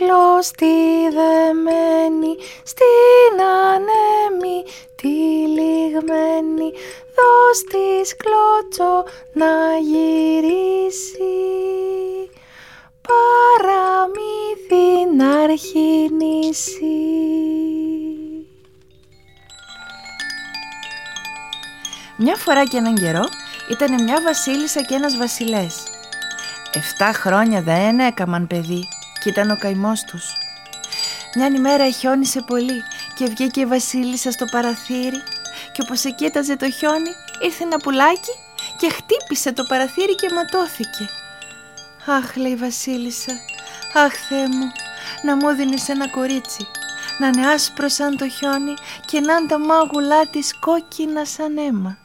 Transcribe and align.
κλώστη 0.00 1.08
δεμένη 1.18 2.32
στην 2.64 3.34
ανέμη 3.72 4.58
τυλιγμένη 4.96 6.68
δώσ' 7.16 7.64
της 7.70 8.16
κλώτσο 8.16 9.04
να 9.32 9.78
γυρίσει 9.78 11.38
παραμύθι 13.08 15.16
να 15.16 15.40
αρχινήσει. 15.40 16.98
Μια 22.16 22.36
φορά 22.36 22.64
και 22.64 22.76
έναν 22.76 22.94
καιρό 22.94 23.24
ήταν 23.70 24.02
μια 24.02 24.22
βασίλισσα 24.22 24.82
και 24.82 24.94
ένας 24.94 25.16
βασιλές. 25.16 25.82
Εφτά 26.72 27.12
χρόνια 27.12 27.62
δεν 27.62 27.98
έκαμαν 27.98 28.46
παιδί 28.46 28.88
και 29.20 29.28
ήταν 29.28 29.50
ο 29.50 29.56
καημός 29.56 30.04
τους. 30.04 30.32
Μια 31.34 31.46
ημέρα 31.46 31.90
χιόνισε 31.90 32.40
πολύ 32.40 32.82
και 33.14 33.26
βγήκε 33.26 33.60
η 33.60 33.66
βασίλισσα 33.66 34.30
στο 34.30 34.44
παραθύρι 34.44 35.22
και 35.72 35.82
όπως 35.82 36.04
εκείταζε 36.04 36.56
το 36.56 36.70
χιόνι 36.70 37.10
ήρθε 37.44 37.64
ένα 37.64 37.76
πουλάκι 37.76 38.34
και 38.76 38.90
χτύπησε 38.90 39.52
το 39.52 39.64
παραθύρι 39.64 40.14
και 40.14 40.28
ματώθηκε. 40.34 41.08
«Αχ», 42.06 42.36
λέει 42.36 42.52
η 42.52 42.56
βασίλισσα, 42.56 43.32
«αχ 43.94 44.12
Θεέ 44.28 44.48
μου, 44.48 44.72
να 45.22 45.36
μου 45.36 45.54
δίνεις 45.54 45.88
ένα 45.88 46.08
κορίτσι, 46.08 46.66
να 47.18 47.26
είναι 47.26 47.46
άσπρο 47.46 47.88
σαν 47.88 48.16
το 48.16 48.28
χιόνι 48.28 48.74
και 49.06 49.20
να 49.20 49.36
είναι 49.36 49.48
τα 49.48 49.58
μάγουλά 49.58 50.26
της 50.26 50.58
κόκκινα 50.58 51.24
σαν 51.24 51.56
αίμα». 51.56 51.98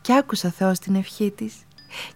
Κι 0.00 0.12
άκουσα 0.12 0.50
Θεός 0.50 0.78
την 0.78 0.94
ευχή 0.94 1.30
της 1.30 1.54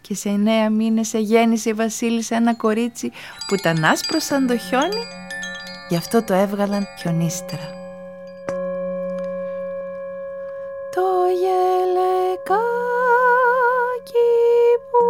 και 0.00 0.14
σε 0.14 0.28
εννέα 0.28 0.70
μήνες 0.70 1.14
εγέννησε 1.14 1.68
η 1.68 1.72
βασίλισσα 1.72 2.36
ένα 2.36 2.54
κορίτσι 2.54 3.12
που 3.46 3.54
ήταν 3.54 3.84
άσπρο 3.84 4.18
σαν 4.20 4.46
το 4.46 4.56
χιόνι 4.58 5.02
γι' 5.88 5.96
αυτό 5.96 6.22
το 6.22 6.34
έβγαλαν 6.34 6.86
χιονίστρα. 6.98 7.74
Το 10.94 11.02
γελεκάκι 11.40 12.66
που 14.90 15.02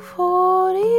φορείς 0.00 0.94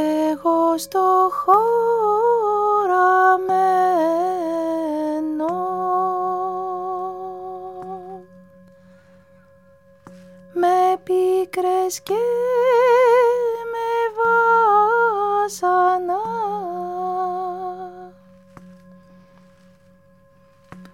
εγώ 0.00 0.78
στο 0.78 1.30
χωραμένο 1.32 1.99
πίκρες 11.90 12.00
και 12.00 12.14
με 13.72 13.88
βάσανα. 15.42 16.20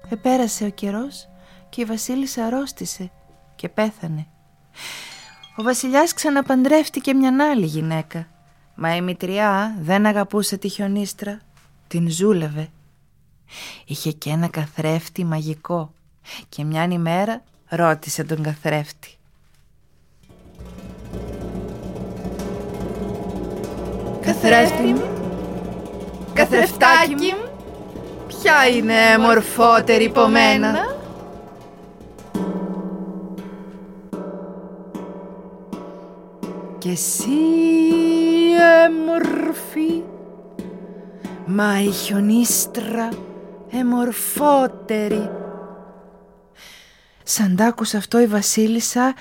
Επέρασε 0.10 0.66
ο 0.66 0.70
καιρός 0.70 1.30
και 1.70 1.82
η 1.82 1.86
βασίλισσα 1.86 2.46
αρρώστησε 2.46 3.12
και 3.56 3.70
πέθανε. 3.70 4.28
Ο 5.56 5.64
βασιλιάς 5.64 6.14
ξαναπαντρεύτηκε 6.14 7.14
μια 7.14 7.50
άλλη 7.52 7.66
γυναίκα. 7.66 8.28
Μα 8.76 8.96
η 8.96 9.02
μητριά 9.02 9.78
δεν 9.82 10.06
αγαπούσε 10.06 10.58
τη 10.58 10.68
χιονίστρα, 10.68 11.40
την 11.88 12.10
ζούλευε. 12.10 12.70
Είχε 13.86 14.12
και 14.12 14.30
ένα 14.30 14.48
καθρέφτη 14.48 15.26
μαγικό 15.26 15.94
και 16.50 16.64
μιαν 16.64 16.92
ημέρα 16.92 17.44
ρώτησε 17.70 18.24
τον 18.24 18.44
καθρέφτη. 18.44 19.16
Καθρέφτη 24.22 24.84
μου, 24.84 25.10
καθρεφτάκι 26.34 27.14
μου, 27.16 27.50
ποια 28.28 28.68
είναι 28.68 29.18
μορφότερη 29.20 30.06
από 30.06 30.28
μένα; 30.28 30.96
Εσύ 36.92 37.40
εμορφή. 38.86 40.04
Μα 41.46 41.82
η 41.84 41.92
χιονίστρα 41.92 43.10
εμορφότερη. 43.70 45.30
Σαν 47.24 47.56
τ' 47.56 47.62
άκουσε 47.62 47.98
αυτό 47.98 48.22
η 48.22 48.26
βασίλισσα 48.26 49.14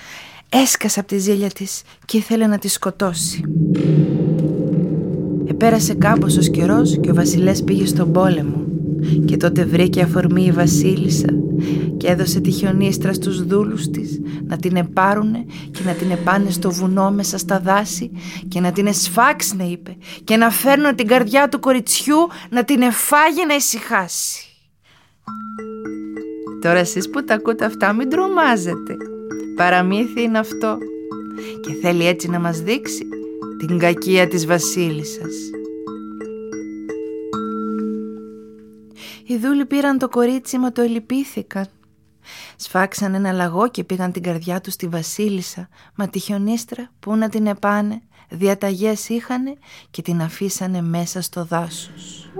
έσκασε 0.49 0.99
από 0.99 1.07
τη 1.07 1.17
ζήλια 1.17 1.49
της 1.49 1.81
και 2.05 2.17
ήθελε 2.17 2.47
να 2.47 2.57
τη 2.57 2.67
σκοτώσει. 2.67 3.43
Επέρασε 5.45 5.93
κάμποσος 5.93 6.49
καιρός 6.49 6.97
και 7.01 7.11
ο 7.11 7.13
βασιλές 7.13 7.63
πήγε 7.63 7.85
στον 7.85 8.11
πόλεμο. 8.11 8.65
Και 9.25 9.37
τότε 9.37 9.65
βρήκε 9.65 10.01
αφορμή 10.01 10.43
η 10.45 10.51
βασίλισσα 10.51 11.40
και 12.01 12.07
έδωσε 12.07 12.39
τη 12.39 12.51
χιονίστρα 12.51 13.13
στους 13.13 13.45
δούλους 13.45 13.89
της 13.89 14.19
να 14.47 14.57
την 14.57 14.75
επάρουνε 14.75 15.45
και 15.71 15.83
να 15.85 15.93
την 15.93 16.11
επάνε 16.11 16.49
στο 16.49 16.71
βουνό 16.71 17.11
μέσα 17.11 17.37
στα 17.37 17.59
δάση 17.59 18.11
και 18.47 18.59
να 18.59 18.71
την 18.71 18.87
εσφάξουνε 18.87 19.63
είπε 19.63 19.97
και 20.23 20.37
να 20.37 20.49
φέρνουν 20.49 20.95
την 20.95 21.07
καρδιά 21.07 21.49
του 21.49 21.59
κοριτσιού 21.59 22.15
να 22.49 22.63
την 22.63 22.81
εφάγει 22.81 23.45
να 23.47 23.55
ησυχάσει. 23.55 24.45
Τώρα 26.61 26.79
εσείς 26.79 27.09
που 27.09 27.23
τα 27.23 27.33
ακούτε 27.33 27.65
αυτά 27.65 27.93
μην 27.93 28.09
τρομάζετε. 28.09 28.97
Παραμύθι 29.55 30.21
είναι 30.21 30.39
αυτό 30.39 30.77
και 31.61 31.73
θέλει 31.81 32.05
έτσι 32.07 32.29
να 32.29 32.39
μας 32.39 32.61
δείξει 32.61 33.07
την 33.57 33.79
κακία 33.79 34.27
της 34.27 34.45
βασίλισσας. 34.45 35.33
Οι 39.25 39.37
δούλοι 39.37 39.65
πήραν 39.65 39.97
το 39.97 40.09
κορίτσι 40.09 40.57
μα 40.57 40.71
το 40.71 40.81
ελυπήθηκαν. 40.81 41.67
Σφάξαν 42.55 43.13
ένα 43.13 43.31
λαγό 43.31 43.69
και 43.69 43.83
πήγαν 43.83 44.11
την 44.11 44.23
καρδιά 44.23 44.61
τους 44.61 44.73
στη 44.73 44.87
βασίλισσα, 44.87 45.69
μα 45.95 46.07
τη 46.07 46.19
χιονίστρα 46.19 46.89
που 46.99 47.15
να 47.15 47.29
την 47.29 47.47
επάνε, 47.47 48.01
διαταγές 48.29 49.09
είχανε 49.09 49.57
και 49.91 50.01
την 50.01 50.21
αφήσανε 50.21 50.81
μέσα 50.81 51.21
στο 51.21 51.45
δάσος. 51.45 52.31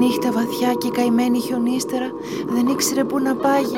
Νύχτα 0.00 0.32
βαθιά 0.32 0.74
και 0.74 0.90
καημένη 0.90 1.40
χιονίστερα 1.40 2.10
δεν 2.46 2.66
ήξερε 2.66 3.04
πού 3.04 3.18
να 3.18 3.34
πάγει. 3.34 3.76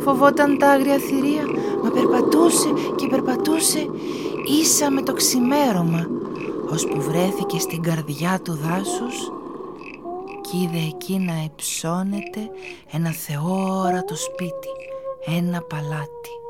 Φοβόταν 0.00 0.58
τα 0.58 0.70
άγρια 0.70 0.98
θηρία, 0.98 1.42
μα 1.82 1.90
περπατούσε 1.90 2.68
και 2.96 3.06
περπατούσε 3.06 3.90
ίσα 4.60 4.90
με 4.90 5.02
το 5.02 5.12
ξημέρωμα, 5.12 6.06
ώσπου 6.72 7.00
βρέθηκε 7.00 7.58
στην 7.58 7.82
καρδιά 7.82 8.40
του 8.44 8.58
δάσους 8.62 9.32
κι 10.40 10.56
είδε 10.58 10.86
εκεί 10.86 11.18
να 11.18 11.42
υψώνεται 11.44 12.50
ένα 12.92 13.10
θεόρατο 13.10 14.16
σπίτι, 14.16 14.72
ένα 15.38 15.62
παλάτι. 15.62 16.41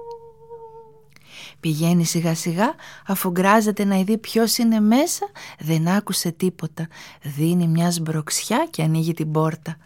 Πηγαίνει 1.62 2.04
σιγά 2.04 2.34
σιγά 2.34 2.74
αφού 3.06 3.30
γκράζεται 3.30 3.84
να 3.84 4.02
δει 4.02 4.18
ποιος 4.18 4.58
είναι 4.58 4.80
μέσα 4.80 5.30
Δεν 5.58 5.88
άκουσε 5.88 6.30
τίποτα. 6.30 6.88
Δίνει 7.22 7.66
μια 7.66 7.90
σμπροξιά 7.90 8.66
και 8.70 8.82
ανοίγει 8.82 9.14
την 9.14 9.32
πόρτα. 9.32 9.76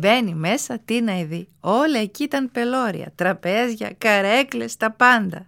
Μπαίνει 0.00 0.34
μέσα, 0.34 0.78
τι 0.84 1.00
να 1.00 1.22
δει. 1.22 1.48
Όλα 1.60 1.98
εκεί 1.98 2.22
ήταν 2.22 2.50
πελώρια, 2.50 3.12
τραπέζια, 3.14 3.94
καρέκλες, 3.98 4.76
τα 4.76 4.90
πάντα. 4.90 5.46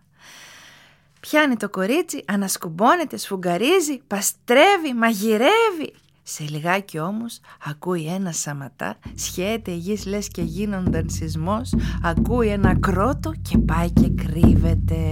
Πιάνει 1.20 1.56
το 1.56 1.68
κορίτσι, 1.68 2.24
ανασκουμπώνεται, 2.26 3.16
σφουγγαρίζει, 3.16 4.02
παστρεύει, 4.06 4.92
μαγειρεύει 4.94 5.94
σε 6.26 6.44
λιγάκι 6.48 6.98
όμως 6.98 7.40
ακούει 7.70 8.06
ένα 8.06 8.32
σαματά, 8.32 8.96
σχέται 9.14 9.70
η 9.70 9.76
γης 9.76 10.06
λες 10.06 10.28
και 10.28 10.42
γίνονταν 10.42 11.08
σεισμός, 11.08 11.74
ακούει 12.02 12.48
ένα 12.48 12.74
κρότο 12.80 13.32
και 13.42 13.58
πάει 13.58 13.90
και 13.90 14.10
κρύβεται. 14.10 15.02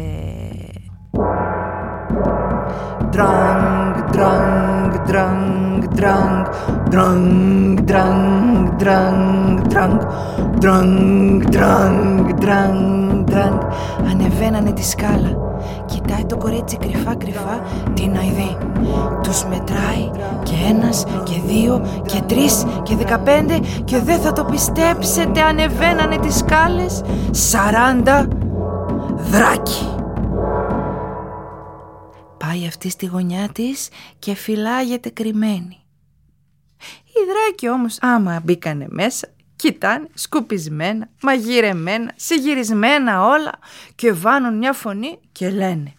Drang, 3.13 4.11
drang, 4.15 4.91
drang, 5.09 5.87
drang, 5.99 6.47
drang, 6.91 7.77
drang, 7.87 8.77
drang, 8.81 9.19
drang, 9.69 9.99
drang, 10.61 11.41
drang, 11.55 12.35
drang, 12.41 13.25
drang. 13.31 13.59
Ανεβαίνανε 14.11 14.73
τη 14.73 14.85
σκάλα. 14.85 15.37
Κοιτάει 15.87 16.25
το 16.25 16.37
κορίτσι 16.37 16.77
κρυφά 16.77 17.15
κρυφά 17.15 17.61
την 17.95 18.17
αηδή. 18.17 18.57
Τους 19.33 19.45
μετράει 19.45 20.11
και 20.43 20.55
ένας 20.69 21.05
και 21.25 21.41
δύο 21.47 22.03
και 22.07 22.21
τρεις 22.21 22.65
και 22.83 22.97
δεκαπέντε 22.97 23.61
και 23.85 23.99
δεν 23.99 24.21
θα 24.21 24.33
το 24.33 24.45
πιστέψετε 24.45 25.43
ανεβαίνανε 25.43 26.19
τις 26.19 26.37
σκάλες 26.37 27.03
σαράντα 27.31 28.29
δράκι. 29.17 29.97
Πάει 32.39 32.67
αυτή 32.67 32.91
στη 32.91 33.07
γωνιά 33.07 33.49
της 33.49 33.89
και 34.19 34.35
φυλάγεται 34.35 35.11
κρυμμένη. 35.11 35.79
Οι 37.07 37.21
δράκοι 37.33 37.69
όμως 37.69 37.99
άμα 38.01 38.41
μπήκανε 38.45 38.87
μέσα 38.89 39.29
κοιτάνε 39.57 40.09
σκουπισμένα, 40.15 41.09
μαγειρεμένα, 41.23 42.13
συγυρισμένα 42.17 43.25
όλα 43.25 43.53
και 43.95 44.13
βάνουν 44.13 44.59
μια 44.59 44.73
φωνή 44.73 45.19
και 45.33 45.51
λένε 45.51 45.93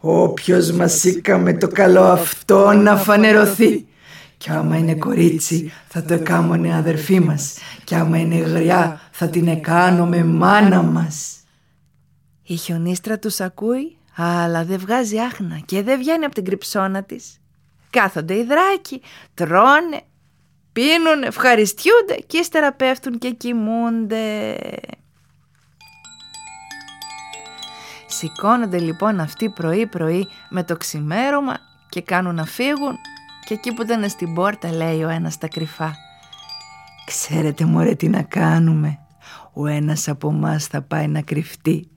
«Όποιος 0.00 0.70
μας 0.70 1.04
με 1.40 1.54
το 1.54 1.68
καλό 1.68 2.02
αυτό 2.02 2.72
να 2.72 2.96
φανερωθεί». 2.96 3.84
Κι 4.36 4.50
άμα 4.50 4.76
είναι 4.76 4.94
κορίτσι 4.94 5.72
θα 5.88 6.02
το 6.02 6.14
εκάμωνε 6.14 6.74
αδερφή 6.74 7.20
μας 7.20 7.58
Κι 7.84 7.94
άμα 7.94 8.18
είναι 8.18 8.36
γριά 8.36 9.00
θα 9.10 9.28
την 9.28 9.48
εκάνουμε 9.48 10.24
μάνα 10.24 10.82
μας 10.82 11.36
Η 12.42 12.56
χιονίστρα 12.56 13.18
τους 13.18 13.40
ακούει 13.40 13.98
αλλά 14.22 14.64
δεν 14.64 14.78
βγάζει 14.78 15.18
άχνα 15.18 15.60
και 15.66 15.82
δεν 15.82 15.98
βγαίνει 15.98 16.24
από 16.24 16.34
την 16.34 16.44
κρυψώνα 16.44 17.02
της. 17.02 17.40
Κάθονται 17.90 18.34
οι 18.34 18.44
δράκοι, 18.44 19.02
τρώνε, 19.34 20.00
πίνουν, 20.72 21.22
ευχαριστιούνται 21.22 22.14
και 22.26 22.38
ύστερα 22.38 22.72
πέφτουν 22.72 23.18
και 23.18 23.30
κοιμούνται. 23.30 24.56
Σηκώνονται 28.20 28.78
λοιπόν 28.78 29.20
αυτοί 29.20 29.48
πρωί 29.48 29.86
πρωί 29.86 30.28
με 30.50 30.64
το 30.64 30.76
ξημέρωμα 30.76 31.56
και 31.88 32.00
κάνουν 32.02 32.34
να 32.34 32.44
φύγουν 32.44 32.96
και 33.44 33.54
εκεί 33.54 33.74
που 33.74 33.82
ήταν 33.82 34.08
στην 34.08 34.34
πόρτα 34.34 34.72
λέει 34.72 35.02
ο 35.02 35.08
ένας 35.08 35.38
τα 35.38 35.48
κρυφά 35.48 35.94
«Ξέρετε 37.06 37.64
μωρέ 37.64 37.94
τι 37.94 38.08
να 38.08 38.22
κάνουμε, 38.22 38.98
ο 39.52 39.66
ένας 39.66 40.08
από 40.08 40.32
μας 40.32 40.66
θα 40.66 40.82
πάει 40.82 41.08
να 41.08 41.20
κρυφτεί 41.22 41.88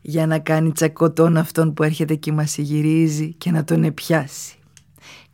για 0.00 0.26
να 0.26 0.38
κάνει 0.38 0.72
τσακωτόν 0.72 1.36
αυτόν 1.36 1.74
που 1.74 1.82
έρχεται 1.82 2.14
και 2.14 2.32
μας 2.32 2.58
γυρίζει 2.58 3.32
και 3.32 3.50
να 3.50 3.64
τον 3.64 3.84
επιάσει. 3.84 4.54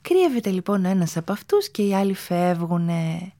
Κρύβεται 0.00 0.50
λοιπόν 0.50 0.84
ο 0.84 0.88
ένας 0.88 1.16
από 1.16 1.32
αυτούς 1.32 1.70
και 1.70 1.82
οι 1.82 1.94
άλλοι 1.94 2.14
φεύγουνε. 2.14 3.32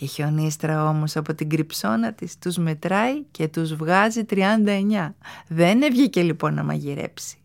Η 0.00 0.06
χιονίστρα 0.06 0.88
όμως 0.88 1.16
από 1.16 1.34
την 1.34 1.48
κρυψώνα 1.48 2.12
της 2.12 2.38
τους 2.38 2.56
μετράει 2.56 3.22
και 3.30 3.48
τους 3.48 3.74
βγάζει 3.74 4.24
39. 4.30 4.34
Δεν 5.48 5.80
βγήκε 5.90 6.22
λοιπόν 6.22 6.54
να 6.54 6.62
μαγειρέψει. 6.62 7.36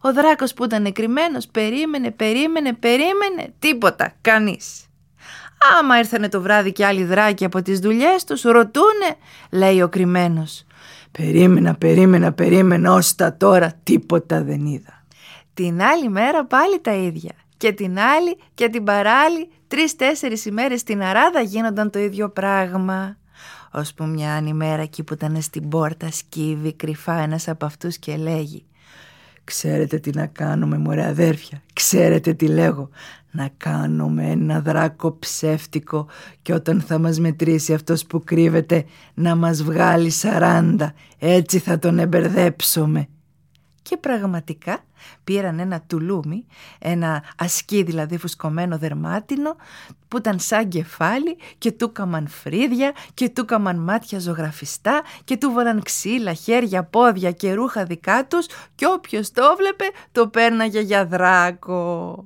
Ο 0.00 0.12
δράκος 0.12 0.54
που 0.54 0.64
ήταν 0.64 0.92
κρυμμένος 0.92 1.46
περίμενε, 1.46 2.10
περίμενε, 2.10 2.72
περίμενε, 2.72 3.52
τίποτα, 3.58 4.12
κανείς. 4.20 4.84
Άμα 5.78 5.98
ήρθανε 5.98 6.28
το 6.28 6.40
βράδυ 6.40 6.72
και 6.72 6.86
άλλοι 6.86 7.04
δράκοι 7.04 7.44
από 7.44 7.62
τις 7.62 7.78
δουλειές 7.78 8.24
τους, 8.24 8.42
ρωτούνε, 8.42 9.16
λέει 9.50 9.82
ο 9.82 9.88
κρυμμένος. 9.88 10.64
Περίμενα, 11.10 11.74
περίμενα, 11.74 12.32
περίμενα, 12.32 12.92
ως 12.92 13.14
τα 13.14 13.36
τώρα 13.36 13.72
τίποτα 13.82 14.42
δεν 14.42 14.66
είδα. 14.66 15.04
Την 15.54 15.82
άλλη 15.82 16.08
μέρα 16.08 16.44
πάλι 16.44 16.80
τα 16.80 16.92
ίδια. 16.92 17.32
Και 17.60 17.72
την 17.72 17.98
άλλη 17.98 18.38
και 18.54 18.68
την 18.68 18.84
παράλλη 18.84 19.50
τρεις-τέσσερις 19.68 20.44
ημέρες 20.44 20.80
στην 20.80 21.02
αράδα 21.02 21.40
γίνονταν 21.40 21.90
το 21.90 21.98
ίδιο 21.98 22.30
πράγμα. 22.30 23.16
Ώσπου 23.72 24.04
μια 24.04 24.36
άλλη 24.36 24.52
μέρα 24.52 24.82
εκεί 24.82 25.02
που 25.02 25.12
ήταν 25.14 25.42
στην 25.42 25.68
πόρτα 25.68 26.10
σκύβει 26.10 26.72
κρυφά 26.72 27.18
ένας 27.18 27.48
από 27.48 27.64
αυτούς 27.64 27.98
και 27.98 28.16
λέγει 28.16 28.64
«Ξέρετε 29.44 29.98
τι 29.98 30.10
να 30.10 30.26
κάνουμε 30.26 30.78
μωρέ 30.78 31.06
αδέρφια, 31.06 31.62
ξέρετε 31.72 32.32
τι 32.32 32.46
λέγω, 32.46 32.88
να 33.30 33.48
κάνουμε 33.56 34.30
ένα 34.30 34.60
δράκο 34.60 35.18
ψεύτικο 35.18 36.06
και 36.42 36.52
όταν 36.52 36.80
θα 36.80 36.98
μας 36.98 37.18
μετρήσει 37.18 37.74
αυτός 37.74 38.06
που 38.06 38.24
κρύβεται 38.24 38.84
να 39.14 39.36
μας 39.36 39.62
βγάλει 39.62 40.10
σαράντα, 40.10 40.94
έτσι 41.18 41.58
θα 41.58 41.78
τον 41.78 41.98
εμπερδέψουμε». 41.98 43.08
Και 43.82 43.96
πραγματικά 43.96 44.84
πήραν 45.24 45.58
ένα 45.58 45.80
τουλούμι, 45.86 46.46
ένα 46.78 47.24
ασκή 47.36 47.82
δηλαδή 47.82 48.16
φουσκωμένο 48.16 48.78
δερμάτινο 48.78 49.56
που 50.08 50.16
ήταν 50.16 50.38
σαν 50.38 50.68
κεφάλι 50.68 51.36
και 51.58 51.72
του 51.72 51.92
κάμαν 51.92 52.28
φρύδια 52.28 52.92
και 53.14 53.28
του 53.28 53.44
κάμαν 53.44 53.78
μάτια 53.78 54.18
ζωγραφιστά 54.18 55.02
και 55.24 55.36
του 55.36 55.52
βάλαν 55.52 55.82
ξύλα, 55.82 56.32
χέρια, 56.32 56.84
πόδια 56.84 57.32
και 57.32 57.52
ρούχα 57.52 57.84
δικά 57.84 58.26
τους 58.26 58.46
και 58.74 58.86
όποιος 58.86 59.30
το 59.30 59.42
βλέπε 59.56 59.84
το 60.12 60.28
πέρναγε 60.28 60.80
για 60.80 61.06
δράκο. 61.06 62.24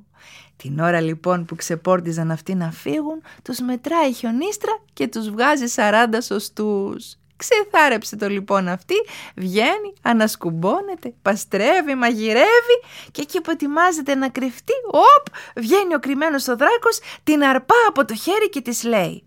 Την 0.57 0.79
ώρα 0.79 1.01
λοιπόν 1.01 1.45
που 1.45 1.55
ξεπόρτιζαν 1.55 2.31
αυτοί 2.31 2.55
να 2.55 2.71
φύγουν, 2.71 3.23
τους 3.43 3.59
μετράει 3.61 4.09
η 4.09 4.13
χιονίστρα 4.13 4.79
και 4.93 5.09
τους 5.09 5.31
βγάζει 5.31 5.67
σαράντα 5.67 6.21
σωστούς. 6.21 7.17
Ξεθάρεψε 7.37 8.17
το 8.17 8.29
λοιπόν 8.29 8.69
αυτή, 8.69 8.95
βγαίνει, 9.37 9.93
ανασκουμπώνεται, 10.03 11.15
παστρεύει, 11.23 11.95
μαγειρεύει 11.95 12.77
και 13.11 13.21
εκεί 13.21 13.41
που 13.41 13.51
ετοιμάζεται 13.51 14.15
να 14.15 14.29
κρυφτεί, 14.29 14.73
οπ, 14.87 15.27
βγαίνει 15.57 15.95
ο 15.95 15.99
κρυμμένος 15.99 16.49
ο 16.49 16.57
δράκος, 16.57 16.99
την 17.25 17.43
αρπά 17.43 17.75
από 17.89 18.05
το 18.05 18.15
χέρι 18.15 18.49
και 18.49 18.61
της 18.61 18.85
λέει 18.85 19.25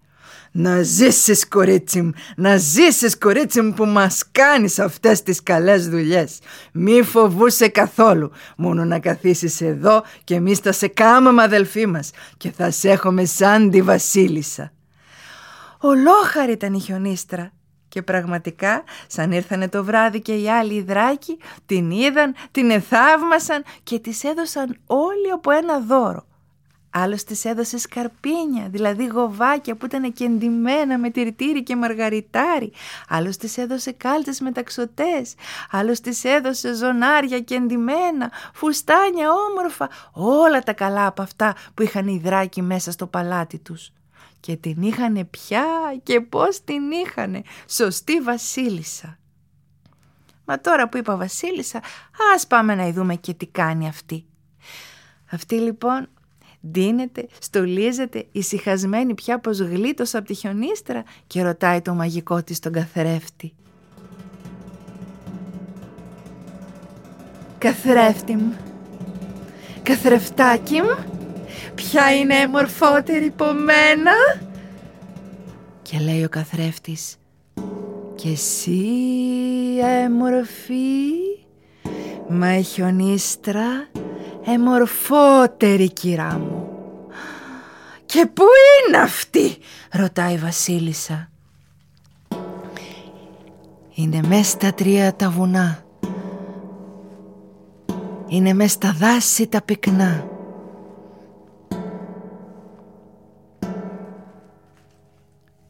«Να 0.51 0.81
ζήσεις 0.81 1.47
κορίτσι 1.47 2.01
μου, 2.01 2.11
να 2.35 2.57
ζήσεις 2.57 3.17
κορίτσι 3.17 3.61
μου 3.61 3.73
που 3.73 3.85
μας 3.85 4.23
κάνεις 4.31 4.79
αυτές 4.79 5.23
τις 5.23 5.43
καλές 5.43 5.89
δουλειές. 5.89 6.39
Μη 6.73 7.01
φοβούσε 7.01 7.67
καθόλου, 7.67 8.31
μόνο 8.57 8.85
να 8.85 8.99
καθίσεις 8.99 9.61
εδώ 9.61 10.03
και 10.23 10.35
εμείς 10.35 10.59
θα 10.59 10.71
σε 10.71 10.87
κάμαμε 10.87 11.43
αδελφοί 11.43 11.85
μας 11.85 12.11
και 12.37 12.51
θα 12.51 12.71
σε 12.71 12.89
έχουμε 12.89 13.25
σαν 13.25 13.69
τη 13.69 13.81
βασίλισσα». 13.81 14.71
Ολόχαρη 15.79 16.51
ήταν 16.51 16.73
η 16.73 16.79
χιονίστρα 16.79 17.51
και 17.89 18.01
πραγματικά, 18.01 18.83
σαν 19.07 19.31
ήρθανε 19.31 19.69
το 19.69 19.83
βράδυ 19.83 20.21
και 20.21 20.33
οι 20.33 20.49
άλλοι 20.49 20.81
δράκοι, 20.81 21.39
την 21.65 21.91
είδαν, 21.91 22.35
την 22.51 22.69
εθαύμασαν 22.69 23.63
και 23.83 23.99
της 23.99 24.23
έδωσαν 24.23 24.77
όλοι 24.85 25.31
από 25.33 25.51
ένα 25.51 25.79
δώρο. 25.79 26.25
Άλλος 26.89 27.23
της 27.23 27.45
έδωσε 27.45 27.77
σκαρπίνια, 27.77 28.67
δηλαδή 28.69 29.05
γοβάκια 29.05 29.75
που 29.75 29.85
ήταν 29.85 30.13
κεντυμένα 30.13 30.97
με 30.97 31.09
τυρτήρι 31.09 31.63
και 31.63 31.75
μαργαριτάρι. 31.75 32.71
Άλλος 33.09 33.37
της 33.37 33.57
έδωσε 33.57 33.91
κάλτσες 33.91 34.39
με 34.39 34.51
ταξωτές. 34.51 35.35
Άλλος 35.71 35.99
της 35.99 36.23
έδωσε 36.23 36.73
ζωνάρια 36.73 37.39
κεντυμένα, 37.39 38.31
φουστάνια 38.53 39.27
όμορφα. 39.49 39.89
Όλα 40.11 40.59
τα 40.59 40.73
καλά 40.73 41.05
από 41.05 41.21
αυτά 41.21 41.55
που 41.73 41.81
είχαν 41.81 42.07
οι 42.07 42.21
δράκοι 42.23 42.61
μέσα 42.61 42.91
στο 42.91 43.07
παλάτι 43.07 43.57
τους 43.57 43.91
και 44.47 44.55
την 44.55 44.81
είχανε 44.81 45.25
πια 45.25 45.65
και 46.03 46.21
πώς 46.21 46.63
την 46.63 46.91
είχανε. 46.91 47.41
Σωστή 47.67 48.21
βασίλισσα. 48.21 49.17
Μα 50.45 50.61
τώρα 50.61 50.89
που 50.89 50.97
είπα 50.97 51.17
βασίλισσα, 51.17 51.81
ας 52.35 52.47
πάμε 52.47 52.75
να 52.75 52.91
δούμε 52.91 53.15
και 53.15 53.33
τι 53.33 53.45
κάνει 53.45 53.87
αυτή. 53.87 54.25
Αυτή 55.31 55.55
λοιπόν 55.55 56.09
ντύνεται, 56.67 57.27
στολίζεται, 57.39 58.27
ησυχασμένη 58.31 59.13
πια 59.13 59.39
πως 59.39 59.59
γλίτωσε 59.59 60.17
από 60.17 60.27
τη 60.27 60.33
χιονίστρα 60.33 61.03
και 61.27 61.43
ρωτάει 61.43 61.81
το 61.81 61.93
μαγικό 61.93 62.43
της 62.43 62.59
τον 62.59 62.71
καθρέφτη. 62.71 63.53
Καθρέφτη 67.57 68.35
μου, 68.35 68.55
καθρεφτάκι 69.83 70.81
μου, 70.81 71.16
Ποια 71.75 72.15
είναι 72.15 72.47
μορφότερη 72.47 73.27
από 73.27 73.45
μένα; 73.45 74.11
Και 75.81 75.99
λέει 75.99 76.23
ο 76.23 76.29
καθρέφτης 76.29 77.17
Και 78.15 78.29
εσύ 78.29 78.81
έμορφη 80.03 81.11
Μα 82.29 82.57
η 82.57 82.63
χιονίστρα 82.63 83.87
εμορφότερη 84.45 85.93
κυρά 85.93 86.37
μου 86.37 86.67
Και 88.05 88.25
πού 88.33 88.43
είναι 88.87 88.97
αυτή; 88.97 89.57
ρωτάει 89.91 90.33
η 90.33 90.37
βασίλισσα. 90.37 91.29
Είναι 93.93 94.19
μέσα 94.27 94.49
στα 94.49 94.73
τρία 94.73 95.15
τα 95.15 95.29
βουνά. 95.29 95.83
Είναι 98.27 98.53
μέσα 98.53 98.69
στα 98.69 98.95
δάση 98.99 99.47
τα 99.47 99.61
πυκνά 99.61 100.36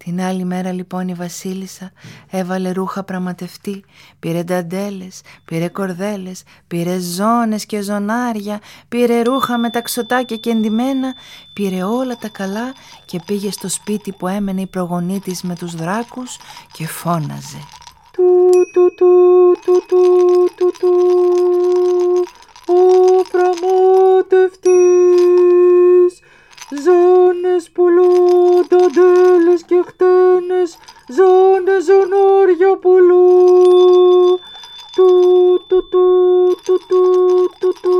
Την 0.07 0.21
άλλη 0.21 0.45
μέρα 0.45 0.71
λοιπόν 0.71 1.07
η 1.07 1.13
βασίλισσα 1.13 1.91
έβαλε 2.29 2.71
ρούχα 2.71 3.03
πραγματευτή, 3.03 3.83
πήρε 4.19 4.43
νταντέλες, 4.43 5.21
πήρε 5.45 5.67
κορδέλες, 5.67 6.43
πήρε 6.67 6.99
ζώνες 6.99 7.65
και 7.65 7.81
ζωνάρια, 7.81 8.59
πήρε 8.87 9.21
ρούχα 9.21 9.57
με 9.57 9.69
ταξωτάκια 9.69 10.37
και 10.37 10.49
εντυμένα, 10.49 11.13
πήρε 11.53 11.83
όλα 11.83 12.17
τα 12.17 12.29
καλά 12.29 12.73
και 13.05 13.19
πήγε 13.25 13.51
στο 13.51 13.69
σπίτι 13.69 14.11
που 14.11 14.27
έμενε 14.27 14.61
η 14.61 14.67
προγονή 14.67 15.19
της 15.19 15.41
με 15.41 15.55
τους 15.55 15.75
δράκους 15.75 16.37
και 16.71 16.87
φώναζε. 16.87 17.59
Του 18.11 18.51
του 18.73 18.93
του 18.97 19.55
του 19.65 19.83
του 19.87 20.01
του 20.57 20.71
του 20.79 20.93
ο 22.67 22.81
πραγματευτής 23.31 24.67
Ζώνες 26.69 27.69
πουλού, 27.69 28.07
νταντέλες 28.67 29.63
και 29.65 29.83
χτένες, 29.87 30.77
ζώνες 31.15 31.83
ζωνόρια 31.85 32.77
πουλού. 32.81 34.39
Του, 34.95 35.09
του, 35.67 35.87
του, 35.89 36.57
του, 36.63 36.79
του, 36.87 37.49
του, 37.59 37.73
του. 37.81 37.91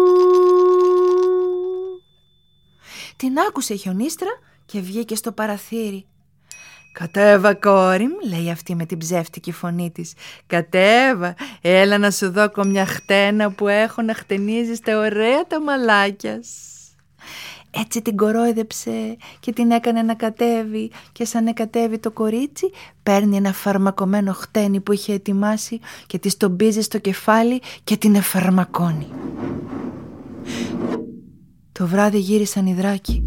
Την 3.16 3.40
άκουσε 3.48 3.74
η 3.74 3.78
χιονίστρα 3.78 4.30
και 4.66 4.80
βγήκε 4.80 5.16
στο 5.16 5.32
παραθύρι. 5.32 6.06
«Κατέβα 6.92 7.54
κόρη 7.54 8.08
μου», 8.08 8.38
λέει 8.38 8.52
αυτή 8.52 8.76
με 8.76 8.86
την 8.86 8.98
ψεύτικη 8.98 9.52
φωνή 9.52 9.92
της. 9.92 10.14
«Κατέβα, 10.48 11.36
έλα 11.62 11.98
να 11.98 12.12
σου 12.12 12.32
δω 12.32 12.50
μια 12.66 12.86
χτένα 12.86 13.52
που 13.52 13.68
έχω 13.68 14.02
να 14.02 14.14
χτενίζεις 14.14 14.80
τα 14.80 14.98
ωραία 14.98 15.48
τα 15.48 15.62
μαλάκια 15.62 16.40
έτσι 17.72 18.02
την 18.02 18.16
κορόιδεψε 18.16 19.18
και 19.40 19.54
την 19.54 19.72
έκανε 19.72 20.02
να 20.02 20.14
κατέβει 20.14 20.92
και 21.12 21.26
σαν 21.26 21.54
κατέβει 21.54 21.98
το 21.98 22.12
κορίτσι 22.12 22.72
παίρνει 23.04 23.36
ένα 23.36 23.54
φαρμακομένο 23.54 24.34
χτένι 24.34 24.80
που 24.80 24.92
είχε 24.92 25.14
ετοιμάσει 25.14 25.80
και 26.08 26.18
της 26.18 26.38
τον 26.38 26.52
μπίζει 26.52 26.82
στο 26.82 26.98
κεφάλι 26.98 27.62
και 27.84 27.98
την 27.98 28.16
εφαρμακώνει. 28.16 29.08
Το 31.72 31.88
βράδυ 31.88 32.18
γύρισαν 32.18 32.66
οι 32.66 32.74
δράκοι. 32.74 33.24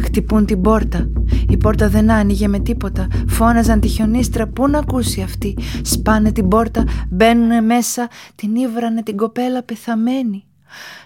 Χτυπούν 0.00 0.46
την 0.46 0.60
πόρτα. 0.60 1.08
Η 1.48 1.56
πόρτα 1.56 1.88
δεν 1.88 2.10
άνοιγε 2.10 2.48
με 2.48 2.58
τίποτα. 2.58 3.08
Φώναζαν 3.28 3.80
τη 3.80 3.88
χιονίστρα 3.88 4.46
πού 4.46 4.68
να 4.68 4.78
ακούσει 4.78 5.22
αυτή; 5.22 5.58
Σπάνε 5.82 6.32
την 6.32 6.48
πόρτα, 6.48 6.84
μπαίνουν 7.10 7.64
μέσα, 7.64 8.08
την 8.34 8.54
ήβρανε 8.54 9.02
την 9.02 9.16
κοπέλα 9.16 9.62
πεθαμένη. 9.62 10.44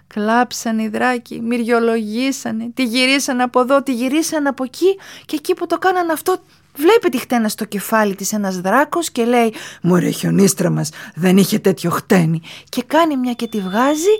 Κλάψαν 0.08 0.78
οι 0.78 0.88
δράκοι, 0.88 1.40
μυριολογήσανε, 1.40 2.70
τη 2.74 2.84
γυρίσαν 2.84 3.40
από 3.40 3.60
εδώ, 3.60 3.82
τη 3.82 3.94
γυρίσαν 3.94 4.46
από 4.46 4.64
εκεί 4.64 4.98
και 5.24 5.36
εκεί 5.36 5.54
που 5.54 5.66
το 5.66 5.78
κάναν 5.78 6.10
αυτό 6.10 6.36
βλέπει 6.76 7.08
τη 7.08 7.18
χτένα 7.18 7.48
στο 7.48 7.64
κεφάλι 7.64 8.14
της 8.14 8.32
ένας 8.32 8.60
δράκος 8.60 9.10
και 9.10 9.24
λέει 9.24 9.54
«Μωρέ 9.82 10.10
χιονίστρα 10.10 10.70
μας, 10.70 10.90
δεν 11.14 11.36
είχε 11.36 11.58
τέτοιο 11.58 11.90
χτένι» 11.90 12.42
και 12.68 12.82
κάνει 12.82 13.16
μια 13.16 13.32
και 13.32 13.46
τη 13.46 13.60
βγάζει 13.60 14.18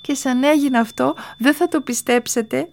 και 0.00 0.14
σαν 0.14 0.42
έγινε 0.42 0.78
αυτό 0.78 1.14
δεν 1.38 1.54
θα 1.54 1.68
το 1.68 1.80
πιστέψετε 1.80 2.68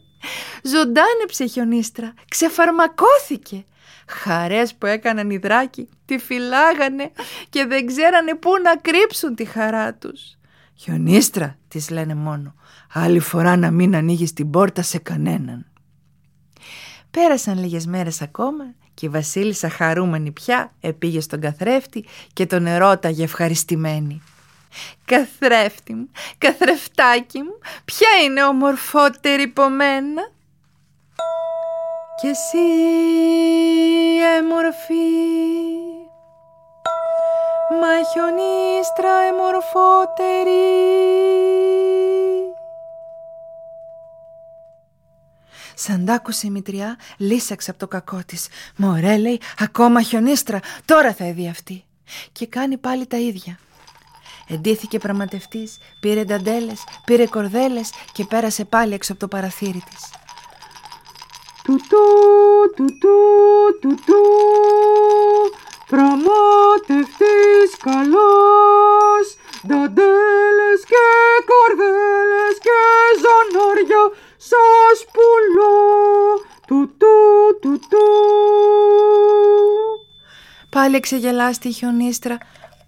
ζωντάνεψε 0.63 1.45
χιονίστρα, 1.45 2.13
ξεφαρμακώθηκε. 2.29 3.65
Χαρές 4.07 4.75
που 4.75 4.85
έκαναν 4.85 5.29
οι 5.29 5.37
δράκοι, 5.37 5.89
τη 6.05 6.17
φυλάγανε 6.17 7.11
και 7.49 7.65
δεν 7.65 7.85
ξέρανε 7.85 8.35
πού 8.35 8.49
να 8.63 8.75
κρύψουν 8.75 9.35
τη 9.35 9.45
χαρά 9.45 9.93
τους. 9.93 10.38
«Χιονίστρα» 10.81 11.57
της 11.67 11.89
λένε 11.89 12.15
μόνο. 12.15 12.53
«Άλλη 12.93 13.19
φορά 13.19 13.55
να 13.55 13.71
μην 13.71 13.95
ανοίγεις 13.95 14.33
την 14.33 14.49
πόρτα 14.49 14.81
σε 14.81 14.97
κανέναν». 14.97 15.65
Πέρασαν 17.11 17.59
λίγες 17.59 17.85
μέρες 17.85 18.21
ακόμα 18.21 18.63
και 18.93 19.05
η 19.05 19.09
βασίλισσα 19.09 19.69
χαρούμενη 19.69 20.31
πια 20.31 20.73
επήγε 20.79 21.21
στον 21.21 21.39
καθρέφτη 21.39 22.05
και 22.33 22.45
τον 22.45 22.65
ερώταγε 22.65 23.23
ευχαριστημένη. 23.23 24.21
«Καθρέφτη 25.05 25.93
μου, 25.93 26.09
καθρεφτάκι 26.37 27.37
μου, 27.37 27.59
ποια 27.85 28.09
είναι 28.25 28.43
ομορφότερη 28.43 29.43
από 29.43 29.69
μένα» 29.69 30.31
«Και 32.21 32.27
εσύ, 32.27 32.57
εμορφή, 34.37 35.68
μα 37.71 38.03
χιονίστρα 38.11 39.13
εμορφότερη. 39.31 40.67
Σαν 45.75 46.05
τ' 46.05 46.09
άκουσε 46.09 46.47
η 46.47 46.49
μητριά, 46.49 46.97
λύσαξε 47.17 47.69
από 47.69 47.79
το 47.79 47.87
κακό 47.87 48.21
της. 48.25 48.47
Μωρέ, 48.75 49.17
λέει, 49.17 49.41
ακόμα 49.59 50.01
χιονίστρα, 50.01 50.59
τώρα 50.85 51.13
θα 51.13 51.33
δει 51.33 51.47
αυτή. 51.47 51.83
Και 52.31 52.47
κάνει 52.47 52.77
πάλι 52.77 53.07
τα 53.07 53.17
ίδια. 53.17 53.59
Εντύθηκε 54.47 54.97
πραγματευτής, 54.97 55.77
πήρε 55.99 56.23
νταντέλες, 56.23 56.83
πήρε 57.05 57.27
κορδέλες 57.27 57.89
και 58.11 58.25
πέρασε 58.25 58.65
πάλι 58.65 58.93
έξω 58.93 59.11
από 59.11 59.21
το 59.21 59.27
παραθύρι 59.27 59.83
της. 59.89 60.11
Τουτού, 61.63 61.97
τουτού, 62.75 63.17
τουτού, 63.81 64.21
Πραγματευτής 65.89 67.69
καλός, 67.83 69.27
δαντέλες 69.63 70.81
και 70.91 71.05
κορδέλες 71.49 72.57
και 72.65 72.79
ζωνάρια 73.21 74.03
σας 74.37 75.05
πουλώ, 75.13 75.77
του 76.67 76.79
του 76.97 77.79
του 77.79 77.79
Πάλι 80.69 80.99
ξεγελάστη 80.99 81.67
η 81.67 81.71
χιονίστρα, 81.71 82.37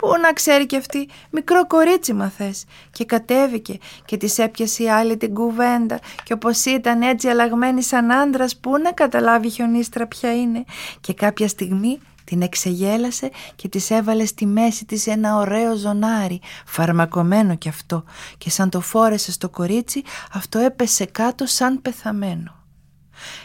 Πού 0.02 0.08
να 0.22 0.34
ξέρει 0.34 0.66
κι 0.66 0.76
αυτή, 0.76 1.10
μικρό 1.30 1.68
κορίτσι 1.68 2.14
μα 2.14 2.30
θες. 2.30 2.66
Και 2.92 3.06
κατέβηκε 3.06 3.78
και 4.06 4.18
της 4.18 4.38
έπιασε 4.38 4.84
η 4.84 4.90
άλλη 4.90 5.18
την 5.18 5.34
κουβέντα 5.34 6.00
και 6.24 6.34
όπως 6.34 6.66
ήταν 6.66 7.02
έτσι 7.02 7.28
αλλαγμένη 7.28 7.84
σαν 7.84 8.12
άντρας, 8.12 8.58
πού 8.58 8.78
να 8.78 8.92
καταλάβει 8.92 9.48
η 9.48 9.50
χιονίστρα 9.50 10.08
ποια 10.08 10.36
είναι. 10.36 10.64
Και 11.02 11.14
κάποια 11.14 11.48
στιγμή 11.48 12.00
την 12.32 12.42
εξεγέλασε 12.42 13.30
και 13.56 13.68
της 13.68 13.90
έβαλε 13.90 14.26
στη 14.26 14.46
μέση 14.46 14.86
της 14.86 15.08
ένα 15.08 15.38
ωραίο 15.38 15.76
ζωνάρι, 15.76 16.42
φαρμακομένο 16.66 17.56
κι 17.56 17.70
αυτό, 17.70 18.04
και 18.38 18.50
σαν 18.50 18.70
το 18.70 18.82
φόρεσε 18.82 19.32
στο 19.32 19.50
κορίτσι, 19.50 20.04
αυτό 20.32 20.60
έπεσε 20.60 21.06
κάτω 21.06 21.46
σαν 21.46 21.82
πεθαμένο. 21.82 22.66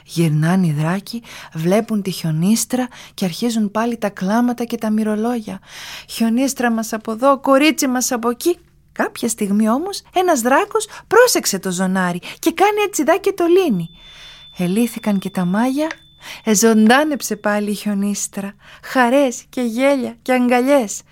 Γυρνάνε 0.04 0.66
οι 0.66 0.72
δράκοι, 0.72 1.22
βλέπουν 1.54 2.02
τη 2.02 2.10
χιονίστρα 2.10 2.88
και 3.14 3.24
αρχίζουν 3.24 3.70
πάλι 3.70 3.96
τα 3.96 4.08
κλάματα 4.08 4.64
και 4.64 4.76
τα 4.76 4.90
μυρολόγια. 4.90 5.60
Χιονίστρα 6.08 6.70
μας 6.70 6.92
από 6.92 7.12
εδώ, 7.12 7.40
κορίτσι 7.40 7.86
μας 7.86 8.12
από 8.12 8.30
εκεί. 8.30 8.58
Κάποια 8.92 9.28
στιγμή 9.28 9.68
όμως 9.68 10.02
ένας 10.14 10.40
δράκος 10.40 10.88
πρόσεξε 11.06 11.58
το 11.58 11.70
ζωνάρι 11.70 12.18
και 12.38 12.52
κάνει 12.52 12.80
έτσι 12.86 13.04
δά 13.04 13.16
και 13.16 13.32
το 13.32 13.44
λύνει. 13.46 13.88
Ελήθηκαν 14.56 15.18
και 15.18 15.30
τα 15.30 15.44
μάγια 15.44 15.88
Εζωντάνεψε 16.44 17.36
πάλι 17.36 17.70
η 17.70 17.74
χιονίστρα, 17.74 18.54
χαρές 18.82 19.44
και 19.48 19.60
γέλια 19.60 20.16
και 20.22 20.32
αγκαλιές. 20.32 21.02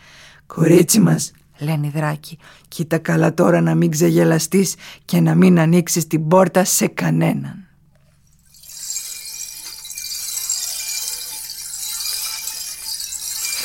«Κορίτσι 0.46 1.00
μας», 1.00 1.32
λένε 1.58 1.86
οι 1.86 1.92
δράκοι, 1.94 2.38
«κοίτα 2.68 2.98
καλά 2.98 3.34
τώρα 3.34 3.60
να 3.60 3.74
μην 3.74 3.90
ξεγελαστείς 3.90 4.74
και 5.04 5.20
να 5.20 5.34
μην 5.34 5.58
ανοίξεις 5.58 6.06
την 6.06 6.28
πόρτα 6.28 6.64
σε 6.64 6.86
κανέναν». 6.86 7.58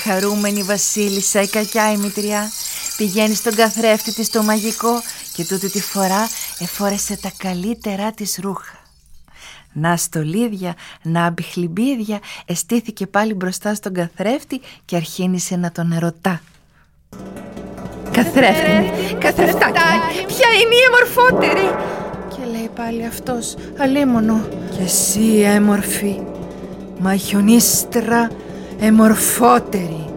Χαρούμενη 0.03 0.63
βασίλισσα 0.63 1.41
η 1.41 1.48
κακιά 1.48 1.91
η 1.91 1.98
μητριά 1.98 2.51
πηγαίνει 2.98 3.34
στον 3.34 3.55
καθρέφτη 3.55 4.13
της 4.13 4.29
το 4.29 4.43
μαγικό 4.43 5.01
και 5.34 5.46
τούτη 5.46 5.69
τη 5.69 5.81
φορά 5.81 6.29
εφόρεσε 6.60 7.17
τα 7.17 7.31
καλύτερά 7.38 8.12
της 8.12 8.39
ρούχα. 8.41 8.78
Να 9.73 9.97
στολίδια, 9.97 10.75
να 11.01 11.25
αμπιχλιμπίδια 11.25 12.19
εστήθηκε 12.45 13.07
πάλι 13.07 13.33
μπροστά 13.33 13.73
στον 13.73 13.93
καθρέφτη 13.93 14.61
και 14.85 14.95
αρχίνησε 14.95 15.55
να 15.55 15.71
τον 15.71 15.91
ερωτά. 15.91 16.41
Καθρέφτη 18.11 18.71
μου, 18.71 19.17
καθρεφτάκι 19.19 19.79
ποια 20.27 20.47
είναι 20.61 20.75
η 20.75 20.83
εμορφότερη. 20.87 21.75
Και 22.29 22.51
λέει 22.51 22.69
πάλι 22.75 23.05
αυτός, 23.05 23.55
αλίμονο. 23.77 24.47
Και 24.77 24.83
εσύ 24.83 25.41
έμορφη, 25.45 26.21
μα 26.99 27.15
χιονίστρα 27.15 28.29
εμορφότερη. 28.79 30.08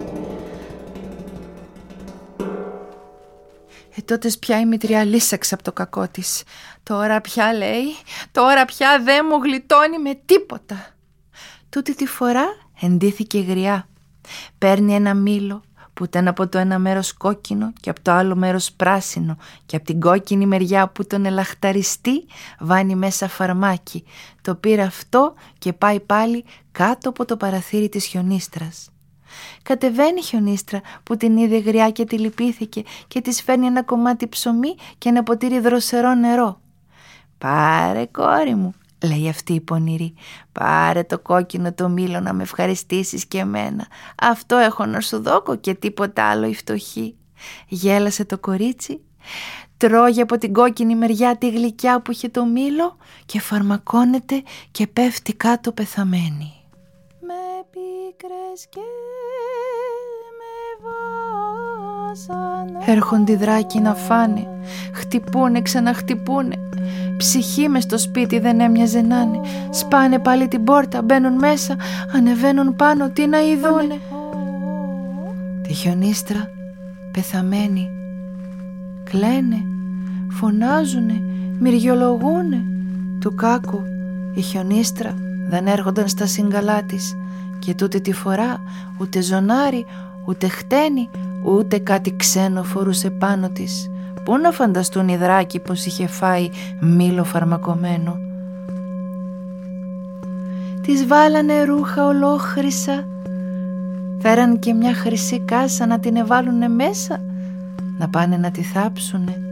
Ε, 4.03 4.05
τότε 4.05 4.31
πια 4.41 4.61
η 4.61 4.67
μητριά 4.67 5.05
λύσαξε 5.05 5.55
από 5.55 5.63
το 5.63 5.73
κακό 5.73 6.09
της. 6.09 6.43
Τώρα 6.83 7.21
πια 7.21 7.53
λέει, 7.53 7.85
τώρα 8.33 8.65
πια 8.65 9.03
δεν 9.05 9.27
μου 9.31 9.37
γλιτώνει 9.43 9.99
με 9.99 10.21
τίποτα. 10.25 10.87
Τούτη 11.69 11.95
τη 11.95 12.07
φορά 12.07 12.45
εντύθηκε 12.81 13.39
γριά. 13.39 13.89
Παίρνει 14.59 14.95
ένα 14.95 15.15
μήλο 15.15 15.63
που 15.95 16.03
που 16.03 16.05
ήταν 16.05 16.29
από 16.29 16.49
το 16.49 16.59
ένα 16.59 16.79
μέρος 16.79 17.13
κόκκινο 17.13 17.73
και 17.81 17.91
από 17.91 18.03
το 18.03 18.13
άλλο 18.13 18.37
μέρος 18.37 18.73
πράσινο 18.73 19.37
και 19.67 19.77
από 19.77 19.85
την 19.85 20.01
κόκκινη 20.01 20.47
μεριά 20.47 20.89
που 20.89 21.07
τον 21.07 21.25
ελαχταριστεί 21.25 22.25
βάνει 22.59 22.95
μέσα 22.95 23.29
φαρμάκι. 23.29 24.05
Το 24.41 24.55
πήρε 24.55 24.83
αυτό 24.83 25.35
και 25.59 25.73
πάει 25.73 26.01
πάλι 26.01 26.45
κάτω 26.73 27.09
από 27.09 27.25
το 27.25 27.37
παραθύρι 27.37 27.89
της 27.89 28.05
χιονίστρας. 28.05 28.92
Κατεβαίνει 29.63 30.19
η 30.19 30.23
χιονίστρα 30.23 30.81
που 31.03 31.17
την 31.17 31.37
είδε 31.37 31.59
γριά 31.59 31.91
και 31.91 32.05
τη 32.05 32.19
λυπήθηκε 32.19 32.83
και 33.09 33.21
της 33.21 33.43
φέρνει 33.43 33.67
ένα 33.67 33.83
κομμάτι 33.83 34.29
ψωμί 34.29 34.75
και 34.99 35.09
ένα 35.09 35.23
ποτήρι 35.23 35.61
δροσερό 35.61 36.15
νερό. 36.15 36.61
«Πάρε 37.39 38.07
κόρη 38.07 38.55
μου», 38.55 38.75
λέει 39.03 39.29
αυτή 39.29 39.53
η 39.53 39.61
πονηρή. 39.61 40.15
Πάρε 40.53 41.03
το 41.03 41.19
κόκκινο 41.19 41.73
το 41.73 41.89
μήλο 41.89 42.21
να 42.21 42.33
με 42.33 42.43
ευχαριστήσεις 42.43 43.27
και 43.27 43.39
εμένα. 43.39 43.87
Αυτό 44.23 44.57
έχω 44.57 44.87
να 44.87 45.01
σου 45.01 45.23
δώκω 45.23 45.57
και 45.57 45.75
τίποτα 45.75 46.25
άλλο 46.25 46.47
η 46.47 46.55
φτωχή. 46.55 47.17
Γέλασε 47.69 48.25
το 48.25 48.39
κορίτσι, 48.39 49.01
τρώγε 49.77 50.23
από 50.23 50.39
την 50.39 50.53
κόκκινη 50.53 50.95
μεριά 50.95 51.37
τη 51.37 51.51
γλυκιά 51.51 52.01
που 52.01 52.11
είχε 52.11 52.29
το 52.29 52.45
μήλο 52.45 52.97
και 53.27 53.41
φαρμακώνεται 53.41 54.43
και 54.71 54.87
πέφτει 54.87 55.33
κάτω 55.35 55.73
πεθαμένη. 55.73 56.53
Με 57.21 57.65
πίκρες 57.71 58.67
και 58.69 58.81
Έρχονται 62.87 63.33
οι 63.33 63.37
δράκοι 63.37 63.81
να 63.81 63.95
φάνε, 63.95 64.47
χτυπούνε, 64.93 65.63
ξαναχτυπούνε 65.63 66.57
Ψυχή 67.17 67.69
μες 67.69 67.83
στο 67.83 67.99
σπίτι 67.99 68.39
δεν 68.39 68.61
έμοιαζε 68.61 69.01
να 69.01 69.21
είναι. 69.21 69.41
Σπάνε 69.71 70.19
πάλι 70.19 70.49
την 70.49 70.65
πόρτα, 70.65 71.03
μπαίνουν 71.03 71.33
μέσα, 71.33 71.77
ανεβαίνουν 72.15 72.77
πάνω, 72.77 73.11
τι 73.11 73.27
να 73.27 73.41
ειδούνε. 73.41 74.01
Τη 75.63 75.73
χιονίστρα, 75.73 76.51
πεθαμένη. 77.13 77.91
Κλαίνε, 79.05 79.65
φωνάζουνε, 80.31 81.23
μυριολογούνε. 81.59 82.65
Του 83.21 83.35
κάκου, 83.35 83.83
η 84.35 84.41
χιονίστρα 84.41 85.15
δεν 85.49 85.67
έρχονταν 85.67 86.09
στα 86.09 86.27
σύγκαλά 86.27 86.83
της 86.83 87.17
και 87.59 87.75
τούτε 87.75 87.99
τη 87.99 88.13
φορά 88.13 88.63
ούτε 88.99 89.21
ζωνάρι, 89.21 89.87
ούτε 90.27 90.49
χτένι, 90.49 91.09
ούτε 91.45 91.79
κάτι 91.79 92.17
ξένο 92.17 92.63
φορούσε 92.63 93.11
πάνω 93.11 93.49
της. 93.49 93.91
Πού 94.25 94.37
να 94.37 94.51
φανταστούν 94.51 95.09
οι 95.09 95.17
δράκοι 95.17 95.59
πως 95.59 95.87
είχε 95.87 96.07
φάει 96.07 96.49
μήλο 96.81 97.25
φαρμακομένο. 97.25 98.19
Τις 100.83 101.07
βάλανε 101.07 101.65
ρούχα 101.65 102.07
ολόχρυσα. 102.07 103.07
Φέραν 104.19 104.59
και 104.59 104.73
μια 104.73 104.95
χρυσή 104.95 105.41
κάσα 105.41 105.87
να 105.87 105.99
την 105.99 106.17
εβάλουνε 106.17 106.69
μέσα, 106.69 107.21
να 107.99 108.09
πάνε 108.09 108.37
να 108.37 108.51
τη 108.51 108.63
θάψουνε. 108.63 109.52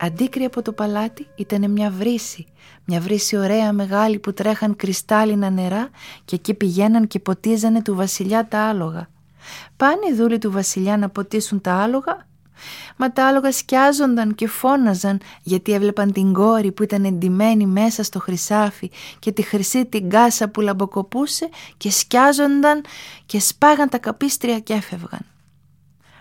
Αντίκρι 0.00 0.44
από 0.44 0.62
το 0.62 0.72
παλάτι 0.72 1.26
ήταν 1.34 1.70
μια 1.70 1.90
βρύση, 1.90 2.46
μια 2.84 3.00
βρύση 3.00 3.36
ωραία 3.36 3.72
μεγάλη 3.72 4.18
που 4.18 4.32
τρέχαν 4.32 4.76
κρυστάλλινα 4.76 5.50
νερά 5.50 5.88
και 6.24 6.34
εκεί 6.34 6.54
πηγαίναν 6.54 7.06
και 7.06 7.18
ποτίζανε 7.18 7.82
του 7.82 7.94
βασιλιά 7.94 8.48
τα 8.48 8.60
άλογα. 8.60 9.08
Πάνε 9.76 10.06
οι 10.10 10.14
δούλοι 10.14 10.38
του 10.38 10.50
βασιλιά 10.50 10.96
να 10.96 11.08
ποτίσουν 11.08 11.60
τα 11.60 11.74
άλογα, 11.74 12.26
μα 12.96 13.12
τα 13.12 13.26
άλογα 13.26 13.52
σκιάζονταν 13.52 14.34
και 14.34 14.48
φώναζαν 14.48 15.20
γιατί 15.42 15.72
έβλεπαν 15.72 16.12
την 16.12 16.32
κόρη 16.32 16.72
που 16.72 16.82
ήταν 16.82 17.04
εντυμένη 17.04 17.66
μέσα 17.66 18.02
στο 18.02 18.18
χρυσάφι 18.18 18.90
και 19.18 19.32
τη 19.32 19.42
χρυσή 19.42 19.86
την 19.86 20.10
κάσα 20.10 20.48
που 20.48 20.60
λαμποκοπούσε 20.60 21.48
και 21.76 21.90
σκιάζονταν 21.90 22.84
και 23.26 23.40
σπάγαν 23.40 23.88
τα 23.88 23.98
καπίστρια 23.98 24.58
και 24.58 24.72
έφευγαν. 24.72 25.20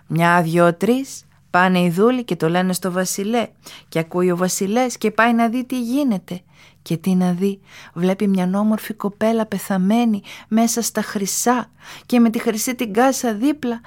Μια, 0.07 0.41
δυο, 0.41 0.73
τρεις 0.73 1.26
Πάνε 1.49 1.79
οι 1.79 1.89
δούλοι 1.89 2.23
και 2.23 2.35
το 2.35 2.49
λένε 2.49 2.73
στο 2.73 2.91
βασιλέ 2.91 3.47
και 3.89 3.99
ακούει 3.99 4.31
ο 4.31 4.37
βασιλές 4.37 4.97
και 4.97 5.11
πάει 5.11 5.33
να 5.33 5.47
δει 5.49 5.65
τι 5.65 5.81
γίνεται. 5.81 6.41
Και 6.81 6.97
τι 6.97 7.15
να 7.15 7.31
δει, 7.31 7.59
βλέπει 7.93 8.27
μια 8.27 8.51
όμορφη 8.55 8.93
κοπέλα 8.93 9.45
πεθαμένη 9.45 10.21
μέσα 10.47 10.81
στα 10.81 11.01
χρυσά 11.01 11.69
και 12.05 12.19
με 12.19 12.29
τη 12.29 12.39
χρυσή 12.39 12.75
την 12.75 12.93
κάσα 12.93 13.33
δίπλα 13.33 13.81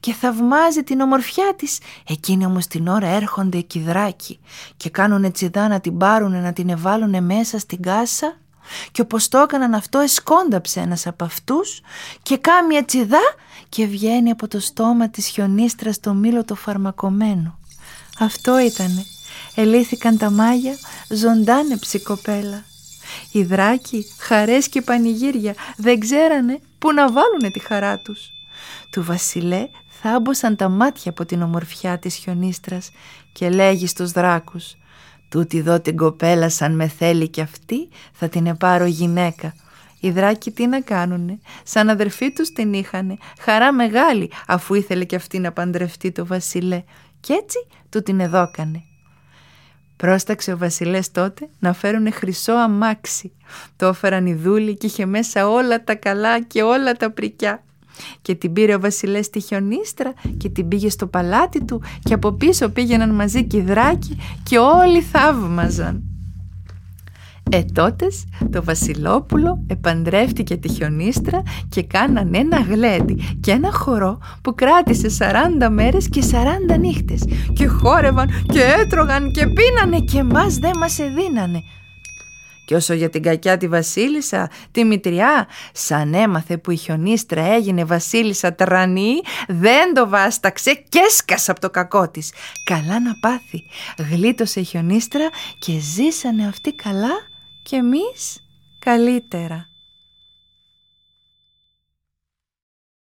και 0.00 0.12
θαυμάζει 0.12 0.82
την 0.82 1.00
ομορφιά 1.00 1.54
της. 1.56 1.78
Εκείνη 2.08 2.46
όμως 2.46 2.66
την 2.66 2.88
ώρα 2.88 3.06
έρχονται 3.06 3.58
εκεί 3.58 3.80
δράκοι 3.80 4.38
και 4.76 4.90
κάνουν 4.90 5.32
τσιδά 5.32 5.68
να 5.68 5.80
την 5.80 5.96
πάρουν 5.96 6.42
να 6.42 6.52
την 6.52 6.68
εβάλουν 6.68 7.24
μέσα 7.24 7.58
στην 7.58 7.82
κάσα 7.82 8.36
και 8.92 9.00
όπως 9.00 9.28
το 9.28 9.38
έκαναν 9.38 9.74
αυτό 9.74 9.98
εσκόνταψε 9.98 10.80
ένας 10.80 11.06
από 11.06 11.24
αυτούς 11.24 11.80
και 12.22 12.38
κάμια 12.38 12.84
τσιδά 12.84 13.34
και 13.68 13.86
βγαίνει 13.86 14.30
από 14.30 14.48
το 14.48 14.60
στόμα 14.60 15.08
της 15.08 15.26
χιονίστρας 15.26 16.00
το 16.00 16.14
μήλο 16.14 16.44
το 16.44 16.54
φαρμακομένο. 16.54 17.58
Αυτό 18.18 18.58
ήτανε. 18.58 19.04
Ελήθηκαν 19.54 20.18
τα 20.18 20.30
μάγια, 20.30 20.74
ζωντάνεψη 21.08 22.00
κοπέλα. 22.00 22.64
Οι 23.32 23.42
δράκοι, 23.42 24.06
χαρές 24.18 24.68
και 24.68 24.82
πανηγύρια 24.82 25.54
δεν 25.76 26.00
ξέρανε 26.00 26.60
πού 26.78 26.92
να 26.92 27.12
βάλουνε 27.12 27.50
τη 27.50 27.58
χαρά 27.58 27.98
τους. 27.98 28.30
Του 28.90 29.04
βασιλέ 29.04 29.68
θάμποσαν 30.02 30.56
τα 30.56 30.68
μάτια 30.68 31.10
από 31.10 31.24
την 31.24 31.42
ομορφιά 31.42 31.98
της 31.98 32.14
χιονίστρας 32.14 32.90
και 33.32 33.50
λέγει 33.50 33.86
στους 33.86 34.10
δράκους 34.10 34.76
«Τούτη 35.28 35.60
δω 35.60 35.80
την 35.80 35.96
κοπέλα 35.96 36.48
σαν 36.48 36.74
με 36.74 36.88
θέλει 36.88 37.28
κι 37.28 37.40
αυτή 37.40 37.88
θα 38.12 38.28
την 38.28 38.46
επάρω 38.46 38.84
γυναίκα 38.84 39.54
οι 40.00 40.10
δράκοι 40.10 40.50
τι 40.50 40.66
να 40.66 40.80
κάνουνε, 40.80 41.38
σαν 41.64 41.88
αδερφή 41.88 42.32
τους 42.32 42.50
την 42.50 42.72
είχανε, 42.72 43.16
χαρά 43.40 43.72
μεγάλη 43.72 44.30
αφού 44.46 44.74
ήθελε 44.74 45.04
και 45.04 45.16
αυτή 45.16 45.38
να 45.38 45.52
παντρευτεί 45.52 46.12
το 46.12 46.26
βασιλέ 46.26 46.82
κι 47.20 47.32
έτσι 47.32 47.66
του 47.88 48.02
την 48.02 48.20
εδώκανε. 48.20 48.82
Πρόσταξε 49.96 50.52
ο 50.52 50.56
βασιλές 50.56 51.10
τότε 51.10 51.48
να 51.58 51.72
φέρουνε 51.72 52.10
χρυσό 52.10 52.52
αμάξι. 52.52 53.32
Το 53.76 53.86
έφεραν 53.86 54.26
οι 54.26 54.34
δούλοι 54.34 54.76
και 54.76 54.86
είχε 54.86 55.06
μέσα 55.06 55.48
όλα 55.48 55.84
τα 55.84 55.94
καλά 55.94 56.40
και 56.40 56.62
όλα 56.62 56.92
τα 56.92 57.10
πρικιά. 57.10 57.62
Και 58.22 58.34
την 58.34 58.52
πήρε 58.52 58.74
ο 58.74 58.80
βασιλές 58.80 59.26
στη 59.26 59.40
χιονίστρα 59.40 60.14
και 60.36 60.48
την 60.48 60.68
πήγε 60.68 60.90
στο 60.90 61.06
παλάτι 61.06 61.64
του 61.64 61.82
και 62.02 62.14
από 62.14 62.32
πίσω 62.32 62.68
πήγαιναν 62.68 63.14
μαζί 63.14 63.44
και 63.44 63.56
οι 63.56 63.60
δράκοι 63.62 64.16
και 64.42 64.58
όλοι 64.58 65.00
θαύμαζαν. 65.00 66.02
Ετότες 67.50 68.24
το 68.52 68.64
βασιλόπουλο 68.64 69.64
επαντρεύτηκε 69.66 70.56
τη 70.56 70.68
χιονίστρα 70.68 71.42
και 71.68 71.82
κάναν 71.82 72.34
ένα 72.34 72.60
γλέντι 72.60 73.22
και 73.40 73.50
ένα 73.50 73.72
χορό 73.72 74.18
που 74.42 74.54
κράτησε 74.54 75.08
40 75.62 75.68
μέρες 75.70 76.08
και 76.08 76.22
40 76.74 76.78
νύχτες 76.78 77.24
και 77.52 77.66
χόρευαν 77.66 78.28
και 78.52 78.60
έτρωγαν 78.78 79.30
και 79.30 79.46
πίνανε 79.46 80.00
και 80.00 80.22
μας 80.22 80.58
δεν 80.58 80.76
μας 80.78 80.98
εδίνανε. 80.98 81.62
Και 82.66 82.74
όσο 82.74 82.94
για 82.94 83.10
την 83.10 83.22
κακιά 83.22 83.56
τη 83.56 83.68
βασίλισσα, 83.68 84.50
τη 84.70 84.84
μητριά, 84.84 85.48
σαν 85.72 86.14
έμαθε 86.14 86.56
που 86.58 86.70
η 86.70 86.76
χιονίστρα 86.76 87.52
έγινε 87.52 87.84
βασίλισσα 87.84 88.54
τρανή, 88.54 89.20
δεν 89.48 89.94
το 89.94 90.08
βάσταξε 90.08 90.74
και 90.88 90.98
έσκασε 90.98 91.50
από 91.50 91.60
το 91.60 91.70
κακό 91.70 92.08
της. 92.08 92.32
Καλά 92.64 93.00
να 93.00 93.14
πάθει. 93.20 93.62
Γλίτωσε 94.10 94.60
η 94.60 94.64
χιονίστρα 94.64 95.28
και 95.58 95.72
ζήσανε 95.78 96.46
αυτοί 96.46 96.74
καλά 96.74 97.14
και 97.62 97.76
εμείς 97.76 98.40
καλύτερα. 98.78 99.75